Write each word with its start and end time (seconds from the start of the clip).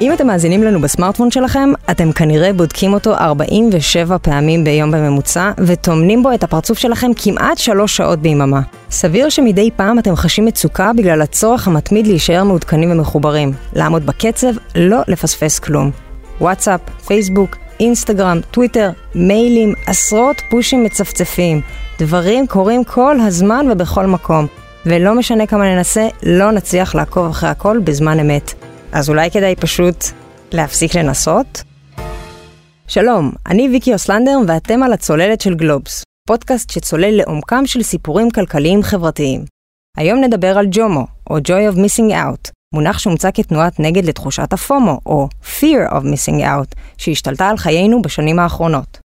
אם 0.00 0.12
אתם 0.12 0.26
מאזינים 0.26 0.62
לנו 0.62 0.80
בסמארטפון 0.80 1.30
שלכם, 1.30 1.72
אתם 1.90 2.12
כנראה 2.12 2.52
בודקים 2.52 2.92
אותו 2.92 3.14
47 3.14 4.18
פעמים 4.18 4.64
ביום 4.64 4.90
בממוצע, 4.90 5.50
וטומנים 5.58 6.22
בו 6.22 6.32
את 6.34 6.44
הפרצוף 6.44 6.78
שלכם 6.78 7.10
כמעט 7.16 7.58
3 7.58 7.96
שעות 7.96 8.18
ביממה. 8.18 8.60
סביר 8.90 9.28
שמדי 9.28 9.70
פעם 9.76 9.98
אתם 9.98 10.16
חשים 10.16 10.44
מצוקה 10.44 10.92
בגלל 10.96 11.22
הצורך 11.22 11.68
המתמיד 11.68 12.06
להישאר 12.06 12.44
מעודכנים 12.44 12.90
ומחוברים, 12.92 13.52
לעמוד 13.72 14.06
בקצב, 14.06 14.52
לא 14.74 14.98
לפספס 15.08 15.58
כלום. 15.58 15.90
וואטסאפ, 16.40 16.80
פייסבוק, 17.06 17.56
אינסטגרם, 17.80 18.40
טוויטר, 18.50 18.90
מיילים, 19.14 19.74
עשרות 19.86 20.36
פושים 20.50 20.84
מצפצפים. 20.84 21.60
דברים 21.98 22.46
קורים 22.46 22.84
כל 22.84 23.16
הזמן 23.20 23.66
ובכל 23.70 24.06
מקום. 24.06 24.63
ולא 24.86 25.14
משנה 25.14 25.46
כמה 25.46 25.74
ננסה, 25.74 26.08
לא 26.22 26.52
נצליח 26.52 26.94
לעקוב 26.94 27.30
אחרי 27.30 27.48
הכל 27.48 27.78
בזמן 27.84 28.20
אמת. 28.20 28.54
אז 28.92 29.08
אולי 29.08 29.30
כדאי 29.30 29.56
פשוט 29.56 30.04
להפסיק 30.52 30.94
לנסות? 30.94 31.62
שלום, 32.88 33.32
אני 33.46 33.68
ויקי 33.68 33.92
אוסלנדר 33.92 34.38
ואתם 34.48 34.82
על 34.82 34.92
הצוללת 34.92 35.40
של 35.40 35.54
גלובס, 35.54 36.02
פודקאסט 36.28 36.70
שצולל 36.70 37.10
לעומקם 37.10 37.66
של 37.66 37.82
סיפורים 37.82 38.30
כלכליים 38.30 38.82
חברתיים. 38.82 39.44
היום 39.96 40.20
נדבר 40.20 40.58
על 40.58 40.66
ג'ומו, 40.70 41.06
או 41.30 41.38
Joy 41.38 41.74
of 41.74 41.76
Missing 41.76 42.12
Out, 42.12 42.50
מונח 42.74 42.98
שהומצא 42.98 43.30
כתנועת 43.34 43.80
נגד 43.80 44.04
לתחושת 44.04 44.52
הפומו, 44.52 45.00
או 45.06 45.28
Fear 45.60 45.92
of 45.92 46.02
Missing 46.02 46.40
Out, 46.40 46.74
שהשתלטה 46.98 47.48
על 47.48 47.56
חיינו 47.56 48.02
בשנים 48.02 48.38
האחרונות. 48.38 48.98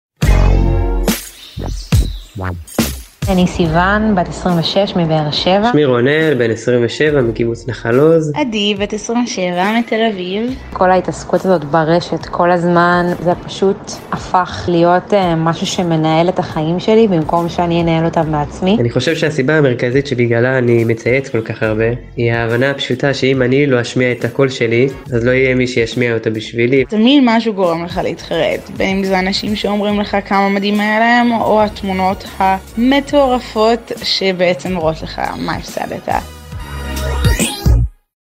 אני 3.30 3.48
סיוון, 3.48 4.16
בת 4.16 4.27
26 4.27 4.95
מבאר 4.95 5.31
שבע. 5.31 5.70
שמי 5.72 5.86
רונל, 5.86 6.34
בן 6.38 6.52
27 6.52 7.22
מקיבוץ 7.22 7.67
נחל 7.67 8.00
עוז. 8.00 8.31
עדי, 8.36 8.76
בת 8.80 8.94
27 8.94 9.80
מתל 9.80 10.00
אביב. 10.13 10.56
כל 10.73 10.92
ההתעסקות 10.92 11.45
הזאת 11.45 11.64
ברשת 11.64 12.25
כל 12.25 12.52
הזמן, 12.52 13.05
זה 13.23 13.31
פשוט 13.45 13.92
הפך 14.11 14.66
להיות 14.67 15.14
uh, 15.14 15.16
משהו 15.38 15.67
שמנהל 15.67 16.30
את 16.30 16.39
החיים 16.39 16.80
שלי 16.80 17.08
במקום 17.08 17.50
שאני 17.50 17.81
אנהל 17.81 18.05
אותם 18.05 18.31
בעצמי. 18.31 18.78
אני 18.80 18.89
חושב 18.89 19.16
שהסיבה 19.16 19.58
המרכזית 19.58 20.08
שבגללה 20.08 20.58
אני 20.58 20.83
מצייץ 20.83 21.30
כל 21.30 21.42
כך 21.42 21.64
הרבה, 21.64 21.86
היא 22.16 22.33
ההבנה 22.33 22.72
הפשוטה 22.72 23.14
שאם 23.14 23.42
אני 23.42 23.67
לא 23.67 23.81
אשמיע 23.81 24.11
את 24.11 24.25
הקול 24.25 24.50
שלי, 24.50 24.88
אז 25.14 25.25
לא 25.25 25.31
יהיה 25.31 25.55
מי 25.55 25.67
שישמיע 25.67 26.14
אותה 26.14 26.30
בשבילי. 26.30 26.86
תמיד 26.86 27.23
משהו 27.25 27.53
גורם 27.53 27.86
לך 27.86 28.00
להתחרט, 28.03 28.70
בין 28.78 28.98
אם 28.98 29.03
זה 29.03 29.20
אנשים 29.20 29.55
שאומרים 29.55 30.00
לך 30.00 30.17
כמה 30.25 30.50
מדהים 30.50 30.80
היה 30.80 31.00
להם, 31.00 31.31
או 31.31 31.64
התמונות 31.64 32.23
המטו... 32.38 33.17
מטורפות 33.18 33.92
שבעצם 34.04 34.78
רואות 34.78 35.02
לך 35.02 35.22
מה 35.38 35.56
הפסדת. 35.56 36.10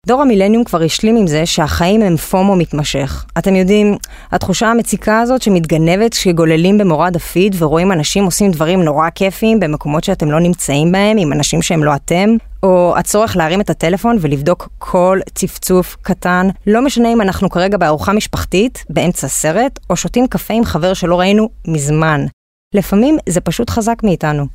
דור 0.06 0.22
המילניום 0.22 0.64
כבר 0.64 0.82
השלים 0.82 1.16
עם 1.16 1.26
זה 1.26 1.46
שהחיים 1.46 2.02
הם 2.02 2.16
פומו 2.16 2.56
מתמשך. 2.56 3.24
אתם 3.38 3.56
יודעים, 3.56 3.96
התחושה 4.32 4.66
המציקה 4.66 5.20
הזאת 5.20 5.42
שמתגנבת 5.42 6.14
כשגוללים 6.14 6.78
במורד 6.78 7.16
הפיד 7.16 7.56
ורואים 7.58 7.92
אנשים 7.92 8.24
עושים 8.24 8.50
דברים 8.50 8.82
נורא 8.82 9.10
כיפיים 9.14 9.60
במקומות 9.60 10.04
שאתם 10.04 10.30
לא 10.30 10.40
נמצאים 10.40 10.92
בהם, 10.92 11.16
עם 11.18 11.32
אנשים 11.32 11.62
שהם 11.62 11.84
לא 11.84 11.94
אתם, 11.94 12.30
או 12.62 12.94
הצורך 12.96 13.36
להרים 13.36 13.60
את 13.60 13.70
הטלפון 13.70 14.16
ולבדוק 14.20 14.68
כל 14.78 15.18
צפצוף 15.34 15.96
קטן, 16.02 16.48
לא 16.66 16.84
משנה 16.84 17.12
אם 17.12 17.20
אנחנו 17.20 17.50
כרגע 17.50 17.76
בארוחה 17.76 18.12
משפחתית, 18.12 18.84
באמצע 18.90 19.28
סרט, 19.28 19.78
או 19.90 19.96
שותים 19.96 20.26
קפה 20.26 20.54
עם 20.54 20.64
חבר 20.64 20.94
שלא 20.94 21.20
ראינו 21.20 21.48
מזמן. 21.68 22.26
לפעמים 22.74 23.16
זה 23.28 23.40
פשוט 23.40 23.70
חזק 23.70 24.02
מאיתנו. 24.02 24.46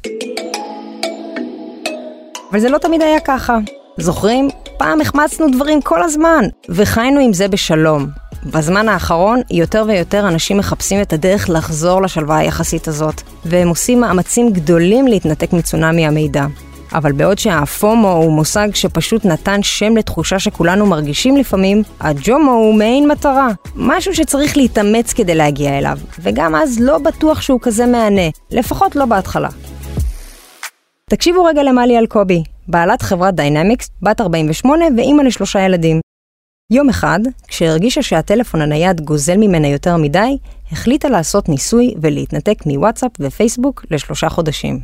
אבל 2.51 2.59
זה 2.59 2.69
לא 2.69 2.77
תמיד 2.77 3.01
היה 3.01 3.19
ככה. 3.19 3.57
זוכרים? 3.97 4.49
פעם 4.77 5.01
החמצנו 5.01 5.47
דברים 5.51 5.81
כל 5.81 6.03
הזמן, 6.03 6.45
וחיינו 6.69 7.19
עם 7.19 7.33
זה 7.33 7.47
בשלום. 7.47 8.07
בזמן 8.45 8.89
האחרון, 8.89 9.41
יותר 9.51 9.83
ויותר 9.87 10.27
אנשים 10.27 10.57
מחפשים 10.57 11.01
את 11.01 11.13
הדרך 11.13 11.49
לחזור 11.49 12.01
לשלווה 12.01 12.37
היחסית 12.37 12.87
הזאת, 12.87 13.21
והם 13.45 13.67
עושים 13.67 14.01
מאמצים 14.01 14.51
גדולים 14.51 15.07
להתנתק 15.07 15.53
מצונאמי 15.53 16.07
המידע. 16.07 16.45
אבל 16.93 17.11
בעוד 17.11 17.39
שהפומו 17.39 18.11
הוא 18.11 18.33
מושג 18.33 18.67
שפשוט 18.73 19.25
נתן 19.25 19.63
שם 19.63 19.97
לתחושה 19.97 20.39
שכולנו 20.39 20.85
מרגישים 20.85 21.37
לפעמים, 21.37 21.83
הג'ומו 21.99 22.51
הוא 22.51 22.73
מעין 22.73 23.07
מטרה. 23.07 23.47
משהו 23.75 24.15
שצריך 24.15 24.57
להתאמץ 24.57 25.13
כדי 25.13 25.35
להגיע 25.35 25.77
אליו, 25.77 25.97
וגם 26.19 26.55
אז 26.55 26.79
לא 26.79 26.97
בטוח 26.97 27.41
שהוא 27.41 27.59
כזה 27.61 27.85
מהנה, 27.85 28.29
לפחות 28.51 28.95
לא 28.95 29.05
בהתחלה. 29.05 29.49
תקשיבו 31.09 31.43
רגע 31.43 31.63
למלי 31.63 31.97
אלקובי, 31.99 32.43
בעלת 32.67 33.01
חברת 33.01 33.33
דיינמיקס, 33.33 33.89
בת 34.01 34.21
48 34.21 34.85
ואימא 34.97 35.21
לשלושה 35.21 35.59
ילדים. 35.59 35.99
יום 36.73 36.89
אחד, 36.89 37.19
כשהרגישה 37.47 38.01
שהטלפון 38.01 38.61
הנייד 38.61 39.01
גוזל 39.01 39.37
ממנה 39.37 39.67
יותר 39.67 39.97
מדי, 39.97 40.37
החליטה 40.71 41.09
לעשות 41.09 41.49
ניסוי 41.49 41.93
ולהתנתק 42.01 42.65
מוואטסאפ 42.65 43.11
ופייסבוק 43.19 43.85
לשלושה 43.91 44.29
חודשים. 44.29 44.79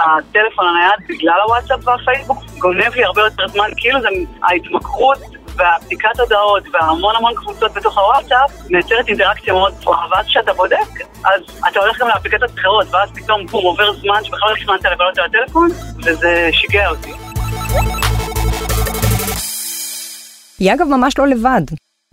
הטלפון 0.00 0.64
הנייד 0.68 1.08
בגלל 1.08 1.40
הוואטסאפ 1.46 1.88
והפייסבוק 1.88 2.38
גונב 2.58 2.94
לי 2.96 3.04
הרבה 3.04 3.22
יותר 3.22 3.48
זמן, 3.48 3.68
כאילו 3.76 4.00
זה 4.00 4.08
ההתמכרות 4.42 5.18
והבדיקת 5.60 6.20
הודעות 6.20 6.62
והמון 6.72 7.16
המון 7.16 7.34
קבוצות 7.34 7.74
בתוך 7.74 7.98
הוואטסאפ 7.98 8.70
מייצרת 8.70 9.08
אינטראקציה 9.08 9.52
מאוד 9.52 9.74
גבוהה, 9.80 10.06
ואז 10.10 10.26
כשאתה 10.26 10.52
בודק, 10.52 10.76
אז 11.24 11.40
אתה 11.68 11.80
הולך 11.80 12.00
גם 12.00 12.08
לאפליקציות 12.08 12.50
אחרות, 12.58 12.86
ואז 12.90 13.10
פתאום 13.14 13.46
בום 13.46 13.64
עובר 13.64 13.92
זמן 13.92 14.24
שבכלל 14.24 14.50
לא 14.50 14.54
תכננת 14.56 14.84
לבלות 14.92 15.18
על 15.18 15.24
הטלפון, 15.24 15.68
וזה 16.04 16.48
שיגע 16.52 16.90
אותי. 16.90 17.12
היא 20.58 20.74
אגב 20.74 20.86
ממש 20.86 21.18
לא 21.18 21.26
לבד. 21.26 21.62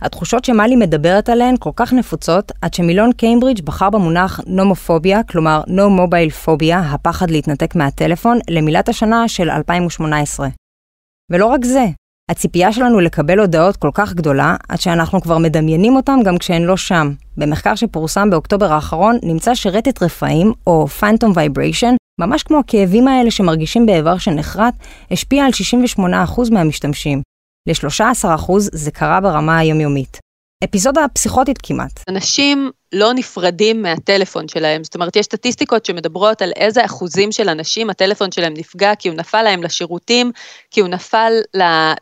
התחושות 0.02 0.44
שמלי 0.44 0.76
מדברת 0.76 1.28
עליהן 1.28 1.54
כל 1.58 1.70
כך 1.76 1.92
נפוצות, 1.92 2.52
עד 2.62 2.74
שמילון 2.74 3.12
קיימברידג' 3.12 3.64
בחר 3.64 3.90
במונח 3.90 4.40
נומופוביה, 4.46 5.22
כלומר 5.22 5.60
נו 5.66 5.90
מובייל 5.90 6.30
פוביה, 6.30 6.78
הפחד 6.78 7.30
להתנתק 7.30 7.74
מהטלפון, 7.74 8.38
למילת 8.50 8.88
השנה 8.88 9.28
של 9.28 9.50
2018. 9.50 10.48
ולא 11.30 11.46
רק 11.46 11.64
זה, 11.64 11.84
הציפייה 12.28 12.72
שלנו 12.72 13.00
לקבל 13.00 13.38
הודעות 13.38 13.76
כל 13.76 13.90
כך 13.94 14.12
גדולה, 14.12 14.56
עד 14.68 14.80
שאנחנו 14.80 15.20
כבר 15.20 15.38
מדמיינים 15.38 15.96
אותן 15.96 16.18
גם 16.24 16.38
כשהן 16.38 16.62
לא 16.62 16.76
שם. 16.76 17.12
במחקר 17.36 17.74
שפורסם 17.74 18.30
באוקטובר 18.30 18.72
האחרון, 18.72 19.18
נמצא 19.22 19.54
שרטט 19.54 20.02
רפאים, 20.02 20.52
או 20.66 20.86
Phantom 21.00 21.34
Vibration, 21.34 21.94
ממש 22.20 22.42
כמו 22.42 22.58
הכאבים 22.58 23.08
האלה 23.08 23.30
שמרגישים 23.30 23.86
באיבר 23.86 24.18
שנחרט, 24.18 24.74
השפיע 25.10 25.44
על 25.44 25.50
68% 25.98 26.50
מהמשתמשים. 26.52 27.22
ל-13% 27.68 28.52
זה 28.58 28.90
קרה 28.90 29.20
ברמה 29.20 29.58
היומיומית. 29.58 30.18
אפיזודה 30.64 31.00
פסיכוטית 31.14 31.58
כמעט. 31.62 32.04
אנשים 32.08 32.70
לא 32.92 33.12
נפרדים 33.14 33.82
מהטלפון 33.82 34.48
שלהם, 34.48 34.84
זאת 34.84 34.94
אומרת, 34.94 35.16
יש 35.16 35.26
סטטיסטיקות 35.26 35.84
שמדברות 35.84 36.42
על 36.42 36.52
איזה 36.56 36.84
אחוזים 36.84 37.32
של 37.32 37.48
אנשים 37.48 37.90
הטלפון 37.90 38.32
שלהם 38.32 38.54
נפגע, 38.56 38.94
כי 38.98 39.08
הוא 39.08 39.16
נפל 39.16 39.42
להם 39.42 39.62
לשירותים, 39.62 40.32
כי 40.70 40.80
הוא 40.80 40.88
נפל 40.88 41.32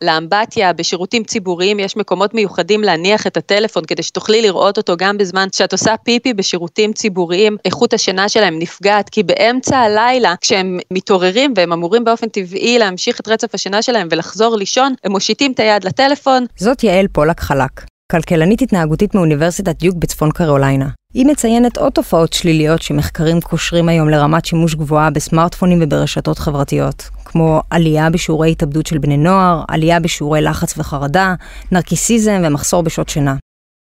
לאמבטיה, 0.01 0.73
בשירותים 0.73 1.23
ציבוריים 1.23 1.79
יש 1.79 1.97
מקומות 1.97 2.33
מיוחדים 2.33 2.83
להניח 2.83 3.27
את 3.27 3.37
הטלפון 3.37 3.85
כדי 3.85 4.03
שתוכלי 4.03 4.41
לראות 4.41 4.77
אותו 4.77 4.97
גם 4.97 5.17
בזמן 5.17 5.47
שאת 5.53 5.71
עושה 5.71 5.97
פיפי 5.97 6.33
בשירותים 6.33 6.93
ציבוריים, 6.93 7.57
איכות 7.65 7.93
השינה 7.93 8.29
שלהם 8.29 8.59
נפגעת, 8.59 9.09
כי 9.09 9.23
באמצע 9.23 9.77
הלילה, 9.77 10.35
כשהם 10.41 10.79
מתעוררים 10.91 11.53
והם 11.55 11.73
אמורים 11.73 12.03
באופן 12.03 12.29
טבעי 12.29 12.79
להמשיך 12.79 13.19
את 13.19 13.27
רצף 13.27 13.55
השינה 13.55 13.81
שלהם 13.81 14.07
ולחזור 14.11 14.55
לישון, 14.55 14.93
הם 15.03 15.11
מושיטים 15.11 15.51
את 15.51 15.59
היד 15.59 15.83
לטלפון. 15.83 16.45
זאת 16.57 16.83
יעל 16.83 17.07
פולק 17.07 17.39
חלק. 17.39 17.96
כלכלנית 18.11 18.61
התנהגותית 18.61 19.15
מאוניברסיטת 19.15 19.79
דיוק 19.79 19.95
בצפון 19.95 20.31
קרוליינה. 20.31 20.89
היא 21.13 21.25
מציינת 21.25 21.77
עוד 21.77 21.91
תופעות 21.91 22.33
שליליות 22.33 22.81
שמחקרים 22.81 23.41
קושרים 23.41 23.89
היום 23.89 24.09
לרמת 24.09 24.45
שימוש 24.45 24.75
גבוהה 24.75 25.09
בסמארטפונים 25.09 25.79
וברשתות 25.81 26.39
חברתיות, 26.39 27.09
כמו 27.25 27.61
עלייה 27.69 28.09
בשיעורי 28.09 28.51
התאבדות 28.51 28.85
של 28.85 28.97
בני 28.97 29.17
נוער, 29.17 29.63
עלייה 29.67 29.99
בשיעורי 29.99 30.41
לחץ 30.41 30.77
וחרדה, 30.77 31.35
נרקיסיזם 31.71 32.41
ומחסור 32.43 32.83
בשעות 32.83 33.09
שינה. 33.09 33.35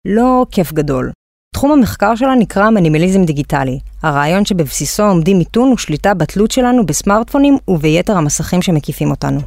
לא 0.07 0.47
כיף 0.51 0.73
גדול. 0.73 1.13
תחום 1.55 1.73
המחקר 1.73 2.15
שלה 2.15 2.35
נקרא 2.35 2.71
מנימליזם 2.71 3.25
דיגיטלי, 3.25 3.79
הרעיון 4.03 4.45
שבבסיסו 4.45 5.03
עומדים 5.03 5.39
מיתון 5.39 5.73
ושליטה 5.73 6.15
בתלות 6.15 6.51
שלנו 6.51 6.87
בסמארטפונים 6.87 7.59
וביתר 7.69 8.17
המסכים 8.17 8.63
שמקיפים 8.63 9.11
אותנו. 9.11 9.41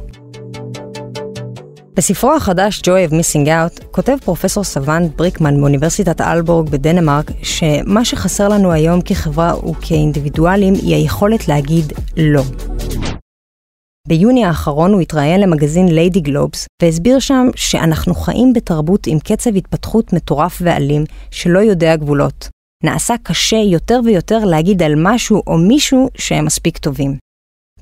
בספרו 1.96 2.34
החדש 2.34 2.80
Joy 2.80 3.10
of 3.10 3.12
Missing 3.12 3.46
Out 3.46 3.84
כותב 3.90 4.16
פרופסור 4.24 4.64
סוואנט 4.64 5.16
בריקמן 5.16 5.60
מאוניברסיטת 5.60 6.20
אלבורג 6.20 6.70
בדנמרק 6.70 7.30
שמה 7.42 8.04
שחסר 8.04 8.48
לנו 8.48 8.72
היום 8.72 9.00
כחברה 9.00 9.68
וכאינדיבידואלים 9.68 10.74
היא 10.74 10.94
היכולת 10.94 11.48
להגיד 11.48 11.92
לא. 12.16 12.42
ביוני 14.08 14.44
האחרון 14.44 14.92
הוא 14.92 15.00
התראיין 15.00 15.40
למגזין 15.40 15.88
ליידי 15.88 16.20
גלובס 16.20 16.66
והסביר 16.82 17.18
שם 17.18 17.46
שאנחנו 17.56 18.14
חיים 18.14 18.52
בתרבות 18.52 19.06
עם 19.06 19.18
קצב 19.18 19.56
התפתחות 19.56 20.12
מטורף 20.12 20.58
ואלים 20.64 21.04
שלא 21.30 21.58
יודע 21.58 21.96
גבולות. 21.96 22.48
נעשה 22.84 23.14
קשה 23.22 23.56
יותר 23.56 24.00
ויותר 24.04 24.44
להגיד 24.44 24.82
על 24.82 24.92
משהו 24.96 25.42
או 25.46 25.58
מישהו 25.58 26.08
שהם 26.18 26.44
מספיק 26.44 26.78
טובים. 26.78 27.23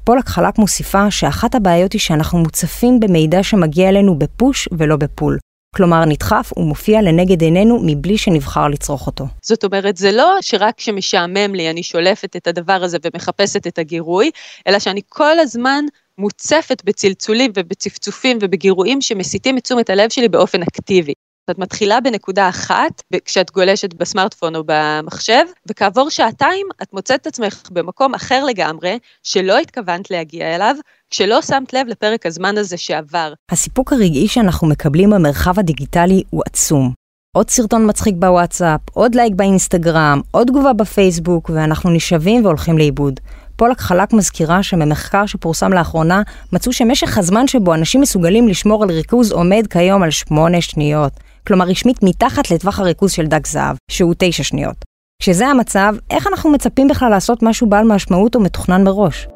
פולק 0.04 0.28
חלק 0.28 0.58
מוסיפה 0.58 1.10
שאחת 1.10 1.54
הבעיות 1.54 1.92
היא 1.92 2.00
שאנחנו 2.00 2.38
מוצפים 2.38 3.00
במידע 3.00 3.42
שמגיע 3.42 3.88
אלינו 3.88 4.18
בפוש 4.18 4.68
ולא 4.78 4.96
בפול. 4.96 5.38
כלומר, 5.76 6.04
נדחף 6.04 6.52
ומופיע 6.56 7.02
לנגד 7.02 7.42
עינינו 7.42 7.78
מבלי 7.82 8.18
שנבחר 8.18 8.68
לצרוך 8.68 9.06
אותו. 9.06 9.24
זאת 9.42 9.64
אומרת, 9.64 9.96
זה 9.96 10.12
לא 10.12 10.36
שרק 10.40 10.74
כשמשעמם 10.76 11.54
לי 11.54 11.70
אני 11.70 11.82
שולפת 11.82 12.36
את 12.36 12.46
הדבר 12.46 12.72
הזה 12.82 12.98
ומחפשת 13.04 13.66
את 13.66 13.78
הגירוי, 13.78 14.30
אלא 14.66 14.78
שאני 14.78 15.00
כל 15.08 15.38
הזמן 15.38 15.84
מוצפת 16.18 16.82
בצלצולים 16.84 17.52
ובצפצופים 17.56 18.38
ובגירויים 18.40 19.00
שמסיטים 19.00 19.58
את 19.58 19.64
תשומת 19.64 19.90
הלב 19.90 20.10
שלי 20.10 20.28
באופן 20.28 20.62
אקטיבי. 20.62 21.12
את 21.50 21.58
מתחילה 21.58 22.00
בנקודה 22.00 22.48
אחת, 22.48 23.02
כשאת 23.24 23.50
גולשת 23.50 23.94
בסמארטפון 23.94 24.56
או 24.56 24.62
במחשב, 24.66 25.44
וכעבור 25.70 26.10
שעתיים 26.10 26.66
את 26.82 26.92
מוצאת 26.92 27.20
את 27.20 27.26
עצמך 27.26 27.62
במקום 27.70 28.14
אחר 28.14 28.44
לגמרי, 28.44 28.98
שלא 29.22 29.58
התכוונת 29.58 30.10
להגיע 30.10 30.54
אליו, 30.54 30.76
כשלא 31.10 31.42
שמת 31.42 31.72
לב 31.72 31.86
לפרק 31.86 32.26
הזמן 32.26 32.58
הזה 32.58 32.76
שעבר. 32.76 33.32
הסיפוק 33.50 33.92
הרגעי 33.92 34.28
שאנחנו 34.28 34.68
מקבלים 34.68 35.10
במרחב 35.10 35.58
הדיגיטלי 35.58 36.22
הוא 36.30 36.42
עצום. 36.46 36.92
עוד 37.36 37.50
סרטון 37.50 37.88
מצחיק 37.88 38.14
בוואטסאפ, 38.18 38.80
עוד 38.92 39.14
לייק 39.14 39.34
באינסטגרם, 39.34 40.20
עוד 40.30 40.46
תגובה 40.46 40.72
בפייסבוק, 40.72 41.50
ואנחנו 41.54 41.90
נשאבים 41.90 42.44
והולכים 42.44 42.78
לאיבוד. 42.78 43.20
פולק 43.56 43.80
חלק 43.80 44.12
מזכירה 44.12 44.62
שבמחקר 44.62 45.26
שפורסם 45.26 45.72
לאחרונה, 45.72 46.22
מצאו 46.52 46.72
שמשך 46.72 47.18
הזמן 47.18 47.46
שבו 47.46 47.74
אנשים 47.74 48.00
מסוגלים 48.00 48.48
לשמור 48.48 48.82
על 48.82 48.90
ריכוז 48.90 49.32
עומד 49.32 49.66
כיום 49.70 50.02
על 50.02 50.10
שמונה 50.10 50.60
שניות. 50.60 51.12
כלומר 51.46 51.64
רשמית 51.64 52.02
מתחת 52.02 52.50
לטווח 52.50 52.78
הריכוז 52.78 53.12
של 53.12 53.26
דג 53.26 53.46
זהב, 53.46 53.76
שהוא 53.90 54.14
תשע 54.18 54.42
שניות. 54.42 54.76
כשזה 55.22 55.46
המצב, 55.46 55.94
איך 56.10 56.26
אנחנו 56.26 56.50
מצפים 56.50 56.88
בכלל 56.88 57.10
לעשות 57.10 57.42
משהו 57.42 57.68
בעל 57.68 57.84
משמעות 57.84 58.36
ומתוכנן 58.36 58.84
מראש? 58.84 59.28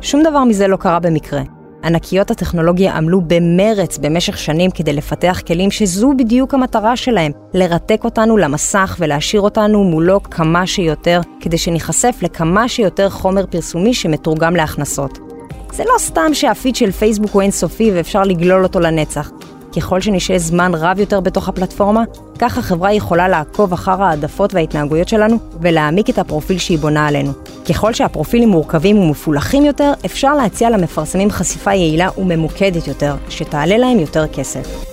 שום 0.00 0.22
דבר 0.22 0.44
מזה 0.44 0.68
לא 0.68 0.76
קרה 0.76 1.00
במקרה. 1.00 1.42
ענקיות 1.84 2.30
הטכנולוגיה 2.30 2.96
עמלו 2.96 3.20
במרץ 3.20 3.98
במשך 3.98 4.38
שנים 4.38 4.70
כדי 4.70 4.92
לפתח 4.92 5.40
כלים 5.46 5.70
שזו 5.70 6.12
בדיוק 6.18 6.54
המטרה 6.54 6.96
שלהם, 6.96 7.32
לרתק 7.54 8.00
אותנו 8.04 8.36
למסך 8.36 8.96
ולהשאיר 8.98 9.42
אותנו 9.42 9.84
מולו 9.84 10.22
כמה 10.22 10.66
שיותר, 10.66 11.20
כדי 11.40 11.58
שניחשף 11.58 12.16
לכמה 12.22 12.68
שיותר 12.68 13.10
חומר 13.10 13.46
פרסומי 13.46 13.94
שמתורגם 13.94 14.56
להכנסות. 14.56 15.31
זה 15.72 15.84
לא 15.84 15.98
סתם 15.98 16.30
שהפיד 16.34 16.76
של 16.76 16.90
פייסבוק 16.90 17.30
הוא 17.30 17.42
אינסופי 17.42 17.90
ואפשר 17.94 18.22
לגלול 18.22 18.62
אותו 18.62 18.80
לנצח. 18.80 19.30
ככל 19.76 20.00
שנשאר 20.00 20.38
זמן 20.38 20.72
רב 20.74 20.98
יותר 20.98 21.20
בתוך 21.20 21.48
הפלטפורמה, 21.48 22.02
כך 22.38 22.58
החברה 22.58 22.92
יכולה 22.92 23.28
לעקוב 23.28 23.72
אחר 23.72 24.02
העדפות 24.02 24.54
וההתנהגויות 24.54 25.08
שלנו 25.08 25.36
ולהעמיק 25.60 26.10
את 26.10 26.18
הפרופיל 26.18 26.58
שהיא 26.58 26.78
בונה 26.78 27.06
עלינו. 27.06 27.32
ככל 27.68 27.92
שהפרופילים 27.92 28.48
מורכבים 28.48 28.98
ומפולחים 28.98 29.64
יותר, 29.64 29.92
אפשר 30.06 30.34
להציע 30.34 30.70
למפרסמים 30.70 31.30
חשיפה 31.30 31.74
יעילה 31.74 32.08
וממוקדת 32.18 32.86
יותר, 32.86 33.14
שתעלה 33.28 33.78
להם 33.78 33.98
יותר 33.98 34.28
כסף. 34.28 34.84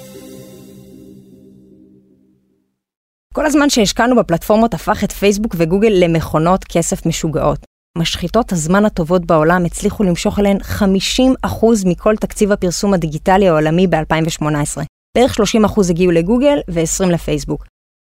כל 3.34 3.46
הזמן 3.46 3.70
שהשקענו 3.70 4.16
בפלטפורמות 4.16 4.74
הפך 4.74 5.04
את 5.04 5.12
פייסבוק 5.12 5.56
וגוגל 5.58 5.92
למכונות 5.92 6.64
כסף 6.64 7.06
משוגעות. 7.06 7.69
משחיתות 7.98 8.52
הזמן 8.52 8.86
הטובות 8.86 9.26
בעולם 9.26 9.66
הצליחו 9.66 10.04
למשוך 10.04 10.40
אליהן 10.40 10.58
50% 10.58 11.46
מכל 11.86 12.16
תקציב 12.16 12.52
הפרסום 12.52 12.94
הדיגיטלי 12.94 13.48
העולמי 13.48 13.88
ב-2018. 13.88 14.82
בערך 15.18 15.38
30% 15.40 15.90
הגיעו 15.90 16.12
לגוגל 16.12 16.60
ו-20 16.68 17.06
לפייסבוק. 17.06 17.66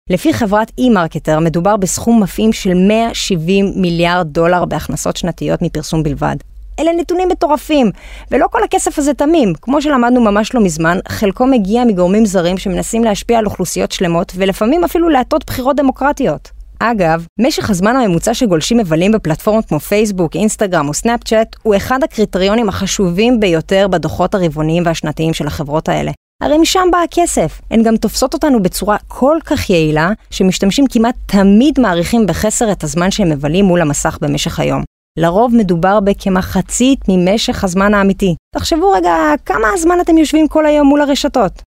לפי 0.09 0.33
חברת 0.33 0.71
e-מרקטר 0.79 1.39
מדובר 1.39 1.77
בסכום 1.77 2.23
מפעים 2.23 2.53
של 2.53 2.73
170 2.73 3.73
מיליארד 3.75 4.27
דולר 4.27 4.65
בהכנסות 4.65 5.17
שנתיות 5.17 5.61
מפרסום 5.61 6.03
בלבד. 6.03 6.35
אלה 6.79 6.91
נתונים 6.97 7.29
מטורפים, 7.29 7.91
ולא 8.31 8.47
כל 8.51 8.63
הכסף 8.63 8.99
הזה 8.99 9.13
תמים. 9.13 9.53
כמו 9.61 9.81
שלמדנו 9.81 10.21
ממש 10.21 10.53
לא 10.53 10.61
מזמן, 10.61 10.97
חלקו 11.07 11.47
מגיע 11.47 11.83
מגורמים 11.85 12.25
זרים 12.25 12.57
שמנסים 12.57 13.03
להשפיע 13.03 13.39
על 13.39 13.45
אוכלוסיות 13.45 13.91
שלמות, 13.91 14.31
ולפעמים 14.35 14.83
אפילו 14.83 15.09
להטות 15.09 15.45
בחירות 15.45 15.75
דמוקרטיות. 15.75 16.62
אגב, 16.91 17.25
משך 17.39 17.69
הזמן 17.69 17.95
הממוצע 17.95 18.33
שגולשים 18.33 18.77
מבלים 18.77 19.11
בפלטפורמות 19.11 19.65
כמו 19.65 19.79
פייסבוק, 19.79 20.35
אינסטגרם 20.35 20.87
או 20.87 20.93
סנאפצ'אט 20.93 21.55
הוא 21.63 21.75
אחד 21.75 22.03
הקריטריונים 22.03 22.69
החשובים 22.69 23.39
ביותר 23.39 23.87
בדוחות 23.87 24.35
הרבעוניים 24.35 24.83
והשנתיים 24.85 25.33
של 25.33 25.47
החברות 25.47 25.89
האלה. 25.89 26.11
הרי 26.43 26.57
משם 26.57 26.87
בא 26.91 26.97
הכסף. 26.97 27.61
הן 27.71 27.83
גם 27.83 27.97
תופסות 27.97 28.33
אותנו 28.33 28.63
בצורה 28.63 28.97
כל 29.07 29.37
כך 29.45 29.69
יעילה, 29.69 30.11
שמשתמשים 30.29 30.85
כמעט 30.87 31.15
תמיד 31.25 31.79
מעריכים 31.79 32.27
בחסר 32.27 32.71
את 32.71 32.83
הזמן 32.83 33.11
שהם 33.11 33.29
מבלים 33.29 33.65
מול 33.65 33.81
המסך 33.81 34.17
במשך 34.21 34.59
היום. 34.59 34.83
לרוב 35.19 35.55
מדובר 35.55 35.99
בכמחצית 35.99 36.99
ממשך 37.09 37.63
הזמן 37.63 37.93
האמיתי. 37.93 38.35
תחשבו 38.55 38.91
רגע 38.91 39.15
כמה 39.45 39.67
הזמן 39.73 39.97
אתם 40.01 40.17
יושבים 40.17 40.47
כל 40.47 40.65
היום 40.65 40.87
מול 40.87 41.01
הרשתות. 41.01 41.61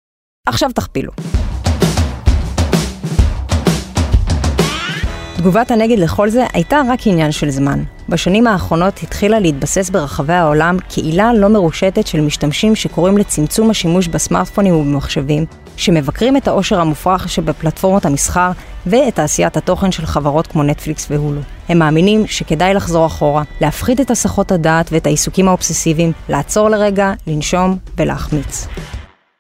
עכשיו 0.48 0.72
תכפילו. 0.72 1.12
תגובת 5.46 5.72
הנגד 5.72 6.00
לכל 6.00 6.30
זה 6.30 6.46
הייתה 6.54 6.82
רק 6.90 7.00
עניין 7.06 7.32
של 7.32 7.50
זמן. 7.50 7.84
בשנים 8.10 8.48
האחרונות 8.48 9.00
התחילה 9.04 9.40
להתבסס 9.40 9.90
ברחבי 9.90 10.34
העולם 10.34 10.78
קהילה 10.90 11.34
לא 11.34 11.48
מרושטת 11.48 12.08
של 12.08 12.22
משתמשים 12.22 12.76
שקוראים 12.76 13.18
לצמצום 13.18 13.70
השימוש 13.70 14.08
בסמארטפונים 14.08 14.76
ובמחשבים, 14.76 15.46
שמבקרים 15.78 16.38
את 16.38 16.48
העושר 16.48 16.80
המופרך 16.80 17.30
שבפלטפורמות 17.30 18.06
המסחר 18.06 18.52
ואת 18.86 19.16
תעשיית 19.16 19.58
התוכן 19.58 19.92
של 19.92 20.06
חברות 20.06 20.48
כמו 20.48 20.64
נטפליקס 20.64 21.08
והולו. 21.12 21.42
הם 21.70 21.80
מאמינים 21.80 22.28
שכדאי 22.28 22.74
לחזור 22.74 23.06
אחורה, 23.06 23.44
להפחית 23.62 24.02
את 24.02 24.12
הסחות 24.12 24.52
הדעת 24.52 24.90
ואת 24.92 25.06
העיסוקים 25.06 25.48
האובססיביים, 25.48 26.12
לעצור 26.30 26.70
לרגע, 26.70 27.14
לנשום 27.28 27.78
ולהחמיץ. 27.98 28.68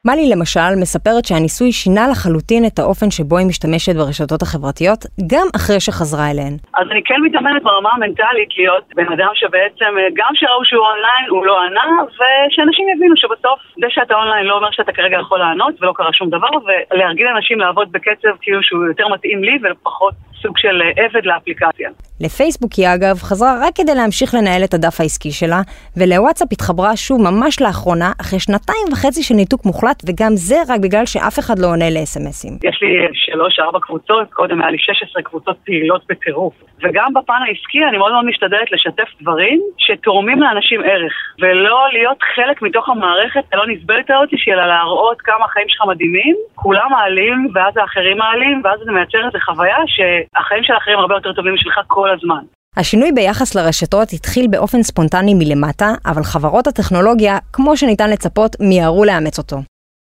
מלי 0.07 0.29
למשל 0.29 0.71
מספרת 0.81 1.25
שהניסוי 1.25 1.71
שינה 1.71 2.07
לחלוטין 2.11 2.65
את 2.65 2.79
האופן 2.79 3.09
שבו 3.11 3.37
היא 3.37 3.47
משתמשת 3.47 3.95
ברשתות 3.95 4.41
החברתיות, 4.41 5.01
גם 5.31 5.47
אחרי 5.55 5.79
שחזרה 5.79 6.31
אליהן. 6.31 6.55
אז 6.79 6.87
אני 6.91 7.01
כן 7.07 7.19
מתאמנת 7.25 7.63
ברמה 7.63 7.89
המנטלית 7.95 8.49
להיות 8.57 8.85
בן 8.95 9.09
אדם 9.13 9.31
שבעצם, 9.33 9.91
אה, 9.99 10.07
גם 10.19 10.31
שראו 10.39 10.65
שהוא 10.65 10.85
אונליין, 10.89 11.25
הוא 11.29 11.45
לא 11.45 11.55
ענה, 11.65 11.87
ושאנשים 12.17 12.85
יבינו 12.93 13.15
שבסוף 13.17 13.59
זה 13.81 13.87
שאתה 13.89 14.13
אונליין 14.13 14.45
לא 14.45 14.53
אומר 14.57 14.71
שאתה 14.71 14.91
כרגע 14.91 15.17
יכול 15.19 15.39
לענות 15.39 15.73
ולא 15.81 15.93
קרה 15.95 16.13
שום 16.13 16.29
דבר, 16.29 16.51
ולהרגיל 16.65 17.27
אנשים 17.27 17.59
לעבוד 17.59 17.91
בקצב 17.91 18.33
כאילו 18.41 18.59
שהוא 18.63 18.85
יותר 18.87 19.07
מתאים 19.07 19.43
לי 19.43 19.55
ופחות 19.63 20.13
סוג 20.41 20.57
של 20.57 20.81
אה, 20.81 21.03
עבד 21.03 21.25
לאפליקציה. 21.25 21.89
לפייסבוק 22.21 22.73
היא 22.73 22.87
אגב 22.95 23.15
חזרה 23.19 23.59
רק 23.61 23.75
כדי 23.75 23.95
להמשיך 23.95 24.33
לנהל 24.33 24.63
את 24.63 24.73
הדף 24.73 25.01
העסקי 25.01 25.31
שלה, 25.31 25.61
ולוואטסאפ 25.97 26.47
התחברה 26.51 26.95
שוב 26.95 27.21
ממש 27.21 27.61
לאחרונה, 27.61 28.11
אחרי 28.21 28.39
שנתיים 28.39 28.87
וחצי 28.91 29.23
של 29.23 29.35
ניתוק 29.35 29.65
מוחלט, 29.65 29.94
וגם 30.07 30.31
זה 30.35 30.55
רק 30.69 30.79
בגלל 30.79 31.05
שאף 31.05 31.39
אחד 31.39 31.59
לא 31.59 31.67
עונה 31.67 31.89
לאס.אם.אסים. 31.89 32.53
יש 32.63 32.77
לי 32.81 32.91
שלוש-ארבע 33.13 33.79
קבוצות, 33.79 34.27
קודם 34.33 34.61
היה 34.61 34.71
לי 34.71 34.77
16 34.79 35.21
קבוצות 35.21 35.57
פעילות 35.65 36.01
בטירוף. 36.09 36.53
וגם 36.83 37.13
בפן 37.13 37.41
העסקי 37.47 37.85
אני 37.89 37.97
מאוד 37.97 38.11
מאוד 38.11 38.25
משתדלת 38.25 38.71
לשתף 38.71 39.09
דברים 39.21 39.61
שתורמים 39.77 40.41
לאנשים 40.41 40.81
ערך, 40.81 41.13
ולא 41.41 41.79
להיות 41.93 42.19
חלק 42.35 42.61
מתוך 42.61 42.89
המערכת 42.89 43.43
הלא 43.53 43.65
נסבלת 43.67 44.09
הזאת, 44.09 44.29
אלא 44.47 44.65
להראות 44.67 45.21
כמה 45.21 45.45
החיים 45.45 45.69
שלך 45.69 45.81
מדהימים, 45.87 46.35
כולם 46.55 46.89
מעלים, 46.91 47.47
ואז 47.53 47.73
האחרים 47.77 48.17
מעלים, 48.17 48.61
ואז 48.63 48.79
זה 48.85 48.91
מייצר 48.91 49.17
איזו 49.17 49.37
חוויה 49.45 49.77
שהחיים 49.87 50.63
של 50.63 50.73
האחרים 50.73 50.99
הרבה 50.99 51.15
יותר 51.15 51.33
טובים 51.33 51.53
משלך 51.53 51.79
כל 51.87 52.09
הזמן. 52.09 52.43
השינוי 52.77 53.11
ביחס 53.11 53.55
לרשתות 53.55 54.07
התחיל 54.13 54.47
באופן 54.47 54.83
ספונטני 54.83 55.33
מלמטה, 55.33 55.89
אבל 56.05 56.23
חברות 56.23 56.67
הטכנולוגיה, 56.67 57.37
כמו 57.53 57.77
שניתן 57.77 58.09
לצפות, 58.09 58.55
מיהרו 58.59 59.05
לאמץ 59.05 59.37
אותו. 59.37 59.57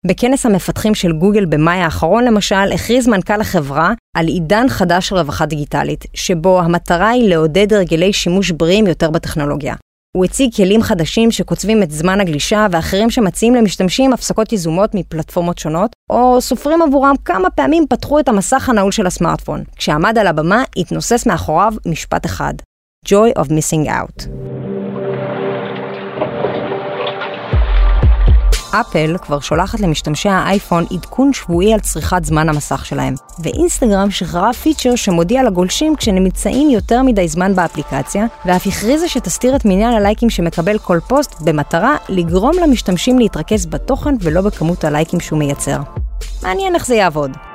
בכנס 0.07 0.47
המפתחים 0.47 0.95
של 0.95 1.13
גוגל 1.13 1.45
במאי 1.45 1.79
האחרון 1.79 2.25
למשל, 2.25 2.73
הכריז 2.75 3.09
מנכ"ל 3.09 3.41
החברה 3.41 3.93
על 4.17 4.27
עידן 4.27 4.69
חדש 4.69 5.09
של 5.09 5.17
רווחה 5.17 5.47
דיגיטלית, 5.47 6.05
שבו 6.15 6.61
המטרה 6.61 7.09
היא 7.09 7.29
לעודד 7.29 7.73
הרגלי 7.73 8.13
שימוש 8.13 8.51
בריאים 8.51 8.87
יותר 8.87 9.11
בטכנולוגיה. 9.11 9.75
הוא 10.17 10.25
הציג 10.25 10.55
כלים 10.55 10.83
חדשים 10.83 11.31
שקוצבים 11.31 11.83
את 11.83 11.91
זמן 11.91 12.21
הגלישה 12.21 12.67
ואחרים 12.71 13.11
שמציעים 13.11 13.55
למשתמשים 13.55 14.13
הפסקות 14.13 14.53
יזומות 14.53 14.95
מפלטפורמות 14.95 15.59
שונות, 15.59 15.93
או 16.11 16.41
סופרים 16.41 16.83
עבורם 16.83 17.15
כמה 17.25 17.51
פעמים 17.51 17.87
פתחו 17.89 18.19
את 18.19 18.29
המסך 18.29 18.69
הנעול 18.69 18.93
של 18.93 19.07
הסמארטפון. 19.07 19.65
כשעמד 19.77 20.19
על 20.19 20.27
הבמה, 20.27 20.65
התנוסס 20.77 21.27
מאחוריו 21.27 21.73
משפט 21.87 22.27
אחד: 22.27 22.55
Joy 23.09 23.39
of 23.39 23.47
Missing 23.47 23.89
Out. 23.89 24.29
אפל 28.73 29.17
כבר 29.23 29.41
שולחת 29.41 29.81
למשתמשי 29.81 30.29
האייפון 30.29 30.85
עדכון 30.91 31.33
שבועי 31.33 31.73
על 31.73 31.81
צריכת 31.81 32.25
זמן 32.25 32.49
המסך 32.49 32.87
שלהם, 32.87 33.15
ואינסטגרם 33.39 34.11
שחררה 34.11 34.53
פיצ'ר 34.53 34.97
שמודיע 34.97 35.43
לגולשים 35.43 35.97
כשנמצאים 35.97 36.71
יותר 36.71 37.03
מדי 37.03 37.29
זמן 37.29 37.55
באפליקציה, 37.55 38.27
ואף 38.45 38.67
הכריזה 38.67 39.09
שתסתיר 39.09 39.57
את 39.57 39.65
מניין 39.65 39.95
הלייקים 39.95 40.31
שמקבל 40.31 40.79
כל 40.79 40.99
פוסט, 41.09 41.41
במטרה 41.41 41.97
לגרום 42.09 42.53
למשתמשים 42.63 43.19
להתרכז 43.19 43.67
בתוכן 43.67 44.15
ולא 44.21 44.41
בכמות 44.41 44.85
הלייקים 44.85 45.21
שהוא 45.21 45.39
מייצר. 45.39 45.79
מעניין 46.43 46.75
איך 46.75 46.87
זה 46.87 46.95
יעבוד. 46.95 47.50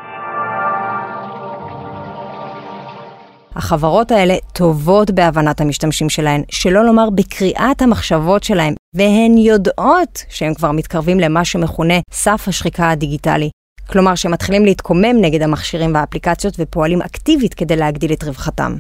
החברות 3.56 4.12
האלה 4.12 4.36
טובות 4.54 5.12
בהבנת 5.12 5.62
המשתמשים 5.62 6.10
שלהן, 6.10 6.44
שלא 6.52 6.86
לומר 6.86 7.10
בקריאת 7.10 7.82
המחשבות 7.82 8.44
שלהן, 8.44 8.74
והן 8.94 9.38
יודעות 9.38 10.24
שהם 10.30 10.54
כבר 10.54 10.72
מתקרבים 10.72 11.20
למה 11.20 11.46
שמכונה 11.46 11.94
סף 12.12 12.48
השחיקה 12.48 12.90
הדיגיטלי. 12.90 13.50
כלומר 13.90 14.16
שמתחילים 14.16 14.66
להתקומם 14.66 15.22
נגד 15.22 15.42
המכשירים 15.42 15.96
והאפליקציות 15.96 16.56
ופועלים 16.60 17.02
אקטיבית 17.02 17.54
כדי 17.54 17.76
להגדיל 17.76 18.14
את 18.14 18.24
רווחתם. 18.24 18.76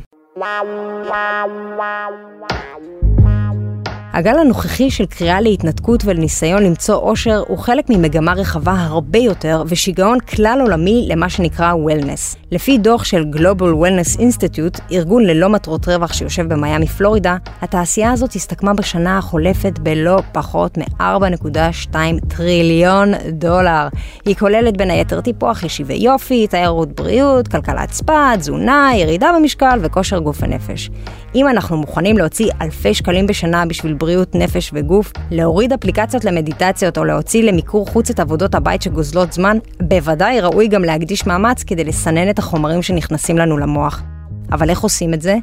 הגל 4.15 4.39
הנוכחי 4.39 4.91
של 4.91 5.05
קריאה 5.05 5.41
להתנתקות 5.41 6.05
ולניסיון 6.05 6.63
למצוא 6.63 6.95
אושר 6.95 7.43
הוא 7.47 7.57
חלק 7.57 7.89
ממגמה 7.89 8.33
רחבה 8.33 8.73
הרבה 8.73 9.19
יותר 9.19 9.63
ושיגעון 9.67 10.19
כלל 10.19 10.59
עולמי 10.61 11.05
למה 11.09 11.29
שנקרא 11.29 11.73
וולנס. 11.73 12.35
לפי 12.51 12.77
דוח 12.77 13.03
של 13.03 13.23
Global 13.33 13.61
Wellness 13.61 14.19
Institute, 14.19 14.81
ארגון 14.91 15.23
ללא 15.23 15.49
מטרות 15.49 15.87
רווח 15.87 16.13
שיושב 16.13 16.53
במיאמי 16.53 16.87
פלורידה, 16.87 17.37
התעשייה 17.61 18.11
הזאת 18.11 18.33
הסתכמה 18.33 18.73
בשנה 18.73 19.17
החולפת 19.17 19.79
בלא 19.79 20.19
פחות 20.31 20.77
מ-4.2 20.77 21.95
טריליון 22.27 23.11
דולר. 23.31 23.87
היא 24.25 24.35
כוללת 24.35 24.77
בין 24.77 24.91
היתר 24.91 25.21
טיפוח 25.21 25.63
ישיבי 25.63 25.93
יופי, 25.93 26.47
תיירות 26.47 26.91
בריאות, 26.91 27.47
כלכלת 27.47 27.91
ספא, 27.91 28.35
תזונה, 28.35 28.91
ירידה 28.95 29.31
במשקל 29.39 29.79
וכושר 29.81 30.19
גוף 30.19 30.37
ונפש. 30.41 30.89
אם 31.35 31.47
אנחנו 31.47 31.77
מוכנים 31.77 32.17
להוציא 32.17 32.51
אלפי 32.61 32.93
שקלים 32.93 33.27
בשנה 33.27 33.65
בשביל 33.65 33.93
בריאות 34.05 34.35
נפש 34.35 34.71
וגוף, 34.73 35.11
להוריד 35.31 35.73
אפליקציות 35.73 36.25
למדיטציות 36.25 36.97
או 36.97 37.03
להוציא 37.03 37.43
למיקור 37.43 37.87
חוץ 37.87 38.09
את 38.09 38.19
עבודות 38.19 38.55
הבית 38.55 38.81
שגוזלות 38.81 39.33
זמן, 39.33 39.57
בוודאי 39.81 40.41
ראוי 40.41 40.67
גם 40.67 40.83
להקדיש 40.83 41.27
מאמץ 41.27 41.63
כדי 41.63 41.83
לסנן 41.83 42.29
את 42.29 42.39
החומרים 42.39 42.81
שנכנסים 42.81 43.37
לנו 43.37 43.57
למוח. 43.57 44.03
אבל 44.51 44.69
איך 44.69 44.81
עושים 44.81 45.13
את 45.13 45.21
זה? 45.21 45.35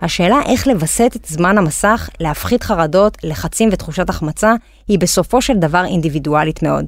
השאלה 0.00 0.40
איך 0.46 0.66
לווסת 0.66 1.12
את 1.16 1.24
זמן 1.24 1.58
המסך, 1.58 2.08
להפחית 2.20 2.62
חרדות, 2.62 3.18
לחצים 3.22 3.68
ותחושת 3.72 4.08
החמצה, 4.08 4.54
היא 4.88 4.98
בסופו 4.98 5.42
של 5.42 5.54
דבר 5.58 5.84
אינדיבידואלית 5.84 6.62
מאוד. 6.62 6.84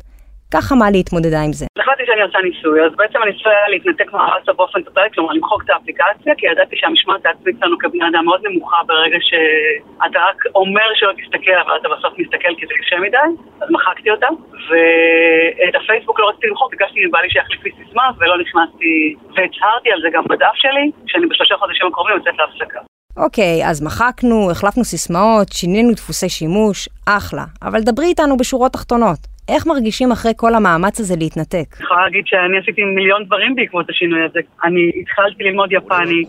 ככה 0.56 0.74
מה 0.74 0.88
להתמודדה 0.94 1.40
עם 1.46 1.52
זה. 1.52 1.66
החלטתי 1.80 2.04
שאני 2.06 2.22
עושה 2.26 2.38
ניסוי, 2.48 2.78
אז 2.86 2.92
בעצם 3.00 3.18
הניסוי 3.22 3.52
היה 3.56 3.68
להתנתק 3.72 4.08
מהוואטסאפ 4.12 4.56
באופן 4.56 4.80
טוטלי, 4.86 5.08
כלומר 5.14 5.32
למחוק 5.32 5.60
את 5.64 5.70
האפליקציה, 5.70 6.32
כי 6.38 6.46
ידעתי 6.46 6.76
שהמשמעת 6.80 7.26
העצמית 7.26 7.56
שלנו 7.60 7.76
כבני 7.78 8.04
אדם 8.10 8.24
מאוד 8.24 8.40
נמוכה 8.46 8.80
ברגע 8.88 9.18
שאתה 9.28 10.18
רק 10.28 10.38
אומר 10.54 10.88
שלא 10.98 11.12
תסתכל, 11.18 11.58
אבל 11.62 11.74
אתה 11.80 11.88
בסוף 11.94 12.12
מסתכל 12.18 12.52
כי 12.58 12.64
זה 12.68 12.74
קשה 12.80 12.96
מדי, 13.06 13.28
אז 13.62 13.68
מחקתי 13.76 14.10
אותה, 14.10 14.30
ואת 14.68 15.74
הפייסבוק 15.78 16.16
לא 16.20 16.28
רציתי 16.28 16.46
למחוק, 16.46 16.70
ביקשתי 16.70 16.98
מבעלי 17.06 17.30
שיחליף 17.30 17.60
לי 17.64 17.70
סיסמה, 17.78 18.06
ולא 18.18 18.34
נכנסתי, 18.42 19.14
והצהרתי 19.34 19.88
על 19.94 20.00
זה 20.04 20.08
גם 20.16 20.24
בדף 20.30 20.54
שלי, 20.62 20.84
שאני 21.06 21.26
בשלושה 21.26 21.54
חודשים 21.56 21.86
הקרובים 21.86 22.14
יוצאת 22.16 22.34
להפסקה. 22.38 22.80
אוקיי, 23.16 23.56
אז 23.70 23.82
מחקנו, 23.82 24.50
החלפנו 24.50 24.84
סיסמאות, 24.84 25.48
שינינו 25.52 25.92
דפוסי 25.92 26.28
שימוש, 26.28 26.88
אחלה. 27.06 27.44
אבל 27.62 27.80
דברי 27.80 28.06
איתנו 28.06 28.36
בשורות 28.36 28.72
תחתונות. 28.72 29.33
איך 29.48 29.66
מרגישים 29.66 30.12
אחרי 30.12 30.32
כל 30.36 30.54
המאמץ 30.54 31.00
הזה 31.00 31.14
להתנתק? 31.18 31.66
אני 31.76 31.84
יכולה 31.84 32.02
להגיד 32.02 32.26
שאני 32.26 32.58
עשיתי 32.58 32.84
מיליון 32.84 33.24
דברים 33.24 33.54
בעקבות 33.54 33.90
השינוי 33.90 34.24
הזה. 34.24 34.40
אני 34.64 34.90
התחלתי 35.00 35.44
ללמוד 35.44 35.72
יפנית, 35.72 36.28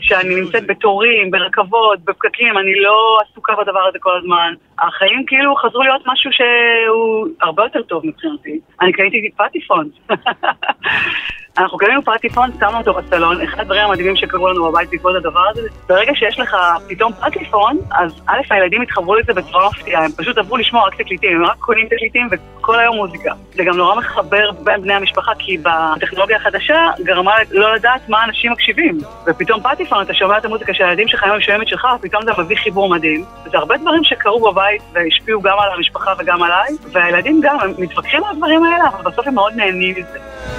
שאני 0.00 0.34
נמצאת 0.40 0.66
בתורים, 0.66 1.30
ברכבות, 1.30 2.04
בפקקים, 2.04 2.58
אני 2.58 2.74
לא 2.80 3.18
עסוקה 3.30 3.52
בדבר 3.62 3.88
הזה 3.88 3.98
כל 4.00 4.18
הזמן. 4.18 4.54
החיים 4.78 5.24
כאילו 5.26 5.56
חזרו 5.56 5.82
להיות 5.82 6.02
משהו 6.06 6.30
שהוא 6.32 7.28
הרבה 7.42 7.62
יותר 7.62 7.82
טוב 7.82 8.06
מבחינתי. 8.06 8.60
אני 8.80 8.92
קניתי 8.92 9.30
פטיפון. 9.36 9.88
אנחנו 11.58 11.78
קנינו 11.78 12.02
פטיפון, 12.04 12.50
שמנו 12.60 12.78
אותו 12.78 12.94
בסלון, 12.94 13.42
אחד 13.42 13.60
הדברים 13.60 13.82
המדהימים 13.82 14.16
שקרו 14.16 14.48
לנו 14.48 14.64
בבית 14.64 14.90
בעקבות 14.90 15.16
הדבר 15.16 15.48
הזה, 15.50 15.60
ברגע 15.88 16.12
שיש 16.14 16.38
לך 16.38 16.56
פתאום 16.88 17.12
פטיפון, 17.12 17.78
אז 17.90 18.20
א', 18.26 18.40
הילדים 18.50 18.82
התחברו 18.82 19.14
לזה 19.14 19.34
בצורה 19.34 19.68
מפתיעה, 19.68 20.04
הם 20.04 20.10
פשוט 20.16 20.38
עברו 20.38 20.56
לשמוע 20.56 20.86
רק 20.86 20.94
תקליטים, 20.94 21.36
הם 21.36 21.44
רק 21.44 21.56
קונים 21.58 21.86
תקליטים 21.86 22.28
וכל 22.30 22.78
היום 22.78 22.96
מוזיקה. 22.96 23.32
זה 23.54 23.64
גם 23.64 23.76
נורא 23.76 23.94
מחבר 23.94 24.50
בין 24.64 24.82
בני 24.82 24.94
המשפחה, 24.94 25.32
כי 25.38 25.58
בטכנולוגיה 25.58 26.36
החדשה 26.36 26.90
גרמה 27.02 27.34
לא 27.50 27.74
לדעת 27.74 28.08
מה 28.08 28.24
אנשים 28.24 28.52
מקשיבים. 28.52 28.98
ופתאום 29.26 29.60
פטיפון, 29.60 30.02
אתה 30.02 30.14
שומע 30.14 30.38
את 30.38 30.44
המוזיקה 30.44 30.74
של 30.74 30.84
הילדים 30.84 31.08
שלך, 31.08 31.24
היום 31.24 31.36
משלמת 31.36 31.68
שלך, 31.68 31.86
ופתאום 31.98 32.22
זה 32.24 32.30
מביא 32.38 32.56
חיבור 32.56 32.88
מדהים. 32.88 33.24
זה 33.44 33.58
הרבה 33.58 33.76
דברים 33.76 34.04
שקרו 34.04 34.52
בבית 34.52 34.82
והשפיעו 34.92 35.42
גם 35.42 35.58
על 35.58 35.68
המשפחה 35.76 36.12
וגם 36.18 36.42
עליי, 36.42 36.68
והילדים 36.92 37.40
גם, 37.42 37.60
הם 37.60 37.72
מתווכחים 37.78 38.24
על 38.24 38.30
הדברים 38.30 38.64
האלה, 38.64 38.88
אבל 38.88 39.10
בסוף 39.10 39.26
הם 39.26 39.34
מאוד 39.34 39.52
נהנים 39.56 39.94
מזה. 39.98 40.57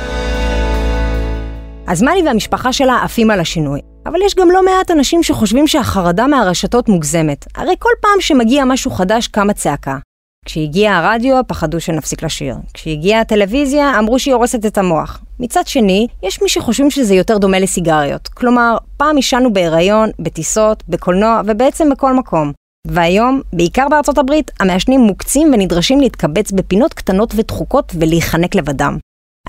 אז 1.89 2.01
מלי 2.03 2.21
והמשפחה 2.25 2.73
שלה 2.73 3.03
עפים 3.03 3.31
על 3.31 3.39
השינוי. 3.39 3.79
אבל 4.05 4.19
יש 4.25 4.35
גם 4.35 4.51
לא 4.51 4.65
מעט 4.65 4.91
אנשים 4.91 5.23
שחושבים 5.23 5.67
שהחרדה 5.67 6.27
מהרשתות 6.27 6.89
מוגזמת. 6.89 7.45
הרי 7.55 7.73
כל 7.79 7.89
פעם 8.01 8.21
שמגיע 8.21 8.65
משהו 8.65 8.91
חדש 8.91 9.27
קמה 9.27 9.53
צעקה. 9.53 9.97
כשהגיע 10.45 10.95
הרדיו, 10.95 11.41
פחדו 11.47 11.79
שנפסיק 11.79 12.23
לשיר. 12.23 12.55
כשהגיעה 12.73 13.21
הטלוויזיה, 13.21 13.99
אמרו 13.99 14.19
שהיא 14.19 14.33
הורסת 14.33 14.65
את 14.65 14.77
המוח. 14.77 15.21
מצד 15.39 15.67
שני, 15.67 16.07
יש 16.23 16.41
מי 16.41 16.49
שחושבים 16.49 16.91
שזה 16.91 17.15
יותר 17.15 17.37
דומה 17.37 17.59
לסיגריות. 17.59 18.27
כלומר, 18.27 18.77
פעם 18.97 19.15
עישנו 19.15 19.53
בהיריון, 19.53 20.09
בטיסות, 20.19 20.83
בקולנוע 20.89 21.41
ובעצם 21.45 21.89
בכל 21.89 22.13
מקום. 22.13 22.51
והיום, 22.87 23.41
בעיקר 23.53 23.87
בארצות 23.89 24.17
הברית, 24.17 24.51
המעשנים 24.59 25.01
מוקצים 25.01 25.53
ונדרשים 25.53 25.99
להתקבץ 25.99 26.51
בפינות 26.51 26.93
קטנות 26.93 27.33
ודחוקות 27.35 27.91
ולהיחנק 27.99 28.55
לבדם. 28.55 28.97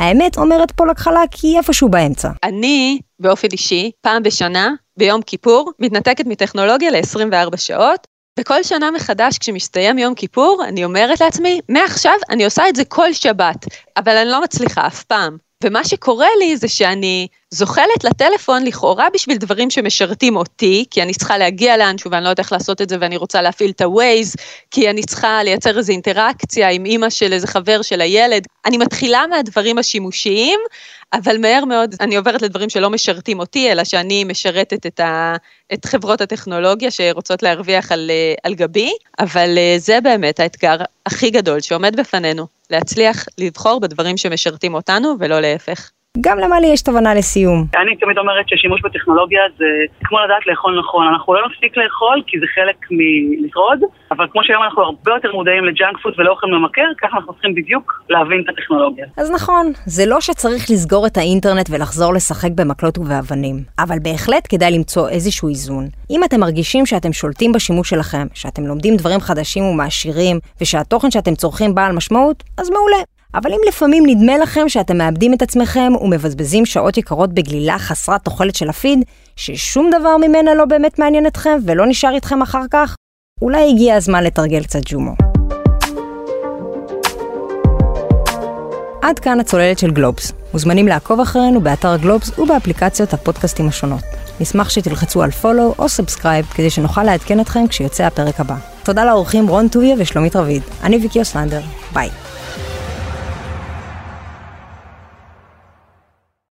האמת 0.00 0.38
אומרת 0.38 0.70
פה 0.70 0.86
לקחלה 0.86 1.22
כי 1.30 1.46
היא 1.46 1.58
איפשהו 1.58 1.88
באמצע. 1.88 2.28
אני, 2.42 3.00
באופן 3.18 3.48
אישי, 3.52 3.90
פעם 4.00 4.22
בשנה, 4.22 4.70
ביום 4.96 5.22
כיפור, 5.22 5.72
מתנתקת 5.78 6.26
מטכנולוגיה 6.26 6.90
ל-24 6.90 7.56
שעות, 7.56 8.06
וכל 8.40 8.62
שנה 8.62 8.90
מחדש 8.90 9.38
כשמסתיים 9.38 9.98
יום 9.98 10.14
כיפור, 10.14 10.62
אני 10.68 10.84
אומרת 10.84 11.20
לעצמי, 11.20 11.60
מעכשיו 11.68 12.14
אני 12.30 12.44
עושה 12.44 12.68
את 12.68 12.76
זה 12.76 12.84
כל 12.84 13.12
שבת, 13.12 13.66
אבל 13.96 14.16
אני 14.16 14.30
לא 14.30 14.42
מצליחה 14.42 14.86
אף 14.86 15.04
פעם. 15.04 15.36
ומה 15.64 15.84
שקורה 15.84 16.28
לי 16.38 16.56
זה 16.56 16.68
שאני 16.68 17.26
זוחלת 17.50 18.04
לטלפון 18.04 18.64
לכאורה 18.64 19.08
בשביל 19.14 19.36
דברים 19.36 19.70
שמשרתים 19.70 20.36
אותי, 20.36 20.84
כי 20.90 21.02
אני 21.02 21.14
צריכה 21.14 21.38
להגיע 21.38 21.76
לאנשהו 21.76 22.10
ואני 22.10 22.24
לא 22.24 22.28
יודעת 22.28 22.38
איך 22.38 22.52
לעשות 22.52 22.82
את 22.82 22.88
זה 22.88 22.96
ואני 23.00 23.16
רוצה 23.16 23.42
להפעיל 23.42 23.70
את 23.70 23.80
ה-Waze, 23.80 24.36
כי 24.70 24.90
אני 24.90 25.02
צריכה 25.02 25.42
לייצר 25.44 25.78
איזו 25.78 25.92
אינטראקציה 25.92 26.70
עם 26.70 26.84
אימא 26.84 27.10
של 27.10 27.32
איזה 27.32 27.46
חבר 27.46 27.82
של 27.82 28.00
הילד. 28.00 28.46
אני 28.66 28.78
מתחילה 28.78 29.26
מהדברים 29.30 29.78
השימושיים, 29.78 30.60
אבל 31.12 31.38
מהר 31.38 31.64
מאוד 31.64 31.94
אני 32.00 32.16
עוברת 32.16 32.42
לדברים 32.42 32.68
שלא 32.68 32.90
משרתים 32.90 33.38
אותי, 33.38 33.72
אלא 33.72 33.84
שאני 33.84 34.24
משרתת 34.24 34.86
את, 34.86 35.00
ה, 35.00 35.36
את 35.72 35.84
חברות 35.84 36.20
הטכנולוגיה 36.20 36.90
שרוצות 36.90 37.42
להרוויח 37.42 37.92
על, 37.92 38.10
על 38.42 38.54
גבי, 38.54 38.92
אבל 39.18 39.58
אה, 39.58 39.74
זה 39.78 40.00
באמת 40.00 40.40
האתגר 40.40 40.76
הכי 41.06 41.30
גדול 41.30 41.60
שעומד 41.60 42.00
בפנינו, 42.00 42.59
להצליח 42.70 43.24
לבחור 43.38 43.80
בדברים 43.80 44.16
שמשרתים 44.16 44.74
אותנו 44.74 45.14
ולא 45.20 45.40
להפך. 45.40 45.90
גם 46.20 46.38
למלי 46.38 46.66
יש 46.66 46.82
תובנה 46.82 47.14
לסיום. 47.14 47.66
אני 47.82 47.96
תמיד 47.96 48.18
אומרת 48.18 48.48
ששימוש 48.48 48.80
בטכנולוגיה 48.82 49.40
זה 49.58 49.64
כמו 50.04 50.18
לדעת 50.24 50.46
לאכול 50.46 50.78
נכון. 50.78 51.06
אנחנו 51.06 51.34
לא 51.34 51.40
נפסיק 51.48 51.76
לאכול 51.76 52.22
כי 52.26 52.38
זה 52.40 52.46
חלק 52.54 52.76
מלשרוד, 52.90 53.80
אבל 54.10 54.26
כמו 54.32 54.44
שהיום 54.44 54.62
אנחנו 54.62 54.82
הרבה 54.82 55.12
יותר 55.12 55.32
מודעים 55.32 55.64
לג'אנק 55.64 55.96
פוד 56.02 56.14
ולאוכל 56.18 56.46
ממכר, 56.46 56.88
ככה 57.02 57.16
אנחנו 57.16 57.32
צריכים 57.32 57.54
בדיוק 57.54 58.02
להבין 58.08 58.42
את 58.44 58.48
הטכנולוגיה. 58.48 59.06
אז 59.16 59.30
נכון, 59.30 59.72
זה 59.86 60.06
לא 60.06 60.20
שצריך 60.20 60.70
לסגור 60.70 61.06
את 61.06 61.16
האינטרנט 61.16 61.68
ולחזור 61.70 62.14
לשחק 62.14 62.50
במקלות 62.54 62.98
ובאבנים, 62.98 63.56
אבל 63.78 63.96
בהחלט 64.02 64.46
כדאי 64.48 64.70
למצוא 64.70 65.08
איזשהו 65.08 65.48
איזון. 65.48 65.84
אם 66.10 66.24
אתם 66.24 66.40
מרגישים 66.40 66.86
שאתם 66.86 67.12
שולטים 67.12 67.52
בשימוש 67.52 67.90
שלכם, 67.90 68.26
שאתם 68.34 68.62
לומדים 68.66 68.96
דברים 68.96 69.20
חדשים 69.20 69.64
ומעשירים, 69.64 70.38
ושהתוכן 70.60 71.10
שאתם 71.10 71.34
צורכים 71.34 71.74
בעל 71.74 71.92
משמעות, 71.92 72.42
אז 72.58 72.70
מעולה. 72.70 73.19
אבל 73.34 73.52
אם 73.52 73.60
לפעמים 73.68 74.02
נדמה 74.06 74.38
לכם 74.38 74.68
שאתם 74.68 74.98
מאבדים 74.98 75.34
את 75.34 75.42
עצמכם 75.42 75.92
ומבזבזים 76.00 76.66
שעות 76.66 76.96
יקרות 76.96 77.32
בגלילה 77.32 77.78
חסרת 77.78 78.24
תוחלת 78.24 78.54
של 78.54 78.68
הפיד, 78.68 79.04
ששום 79.36 79.90
דבר 80.00 80.16
ממנה 80.16 80.54
לא 80.54 80.64
באמת 80.64 80.98
מעניין 80.98 81.26
אתכם 81.26 81.58
ולא 81.66 81.86
נשאר 81.86 82.14
איתכם 82.14 82.42
אחר 82.42 82.62
כך, 82.70 82.96
אולי 83.42 83.70
הגיע 83.70 83.96
הזמן 83.96 84.24
לתרגל 84.24 84.62
קצת 84.62 84.80
ג'ומו. 84.84 85.14
עד 89.02 89.18
כאן 89.18 89.40
הצוללת 89.40 89.78
של 89.78 89.90
גלובס. 89.90 90.32
מוזמנים 90.52 90.88
לעקוב 90.88 91.20
אחרינו 91.20 91.60
באתר 91.60 91.96
גלובס 91.96 92.38
ובאפליקציות 92.38 93.14
הפודקאסטים 93.14 93.68
השונות. 93.68 94.02
נשמח 94.40 94.70
שתלחצו 94.70 95.22
על 95.22 95.30
follow 95.30 95.74
או 95.78 95.88
subscribe 95.88 96.44
כדי 96.46 96.70
שנוכל 96.70 97.02
לעדכן 97.02 97.40
אתכם 97.40 97.66
כשיוצא 97.66 98.04
הפרק 98.04 98.40
הבא. 98.40 98.56
תודה 98.82 99.04
לאורחים 99.04 99.48
רון 99.48 99.68
טוביה 99.68 99.94
ושלומית 99.98 100.36
רביד. 100.36 100.62
אני 100.82 100.96
ויקי 100.96 101.18
אוסלנדר. 101.18 101.60
ביי. 101.92 102.10